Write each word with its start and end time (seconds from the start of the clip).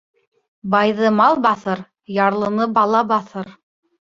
Байҙы 0.75 1.11
мал 1.17 1.37
баҫыр, 1.47 1.83
ярлыны 2.17 2.67
бала 2.79 3.07
баҫыр. 3.13 3.57